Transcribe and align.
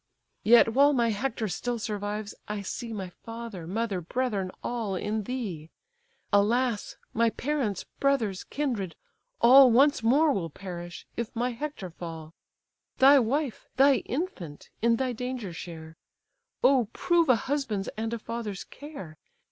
"Yet 0.41 0.73
while 0.73 0.93
my 0.93 1.09
Hector 1.11 1.47
still 1.47 1.77
survives, 1.77 2.33
I 2.47 2.63
see 2.63 2.91
My 2.91 3.09
father, 3.21 3.67
mother, 3.67 4.01
brethren, 4.01 4.49
all, 4.63 4.95
in 4.95 5.25
thee: 5.25 5.69
Alas! 6.33 6.97
my 7.13 7.29
parents, 7.29 7.83
brothers, 7.99 8.43
kindred, 8.43 8.95
all 9.41 9.69
Once 9.71 10.01
more 10.01 10.33
will 10.33 10.49
perish, 10.49 11.05
if 11.17 11.29
my 11.35 11.51
Hector 11.51 11.91
fall, 11.91 12.33
Thy 12.97 13.19
wife, 13.19 13.67
thy 13.75 13.97
infant, 13.97 14.71
in 14.81 14.95
thy 14.95 15.13
danger 15.13 15.53
share: 15.53 15.97
Oh, 16.63 16.89
prove 16.93 17.29
a 17.29 17.35
husband's 17.35 17.87
and 17.89 18.11
a 18.11 18.17
father's 18.17 18.63
care! 18.63 19.19